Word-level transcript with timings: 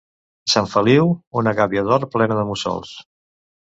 Sant 0.53 0.69
Feliu: 0.71 1.05
una 1.43 1.55
gàbia 1.61 1.87
d'or 1.91 2.09
plena 2.19 2.43
de 2.43 2.51
mussols. 2.53 3.01